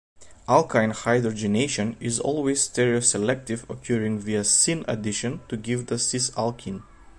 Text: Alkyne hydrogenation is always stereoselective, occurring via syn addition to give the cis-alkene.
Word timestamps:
Alkyne 0.49 0.93
hydrogenation 0.93 1.95
is 2.01 2.19
always 2.19 2.67
stereoselective, 2.67 3.69
occurring 3.69 4.17
via 4.17 4.43
syn 4.43 4.83
addition 4.87 5.41
to 5.47 5.55
give 5.55 5.85
the 5.85 5.99
cis-alkene. 5.99 6.81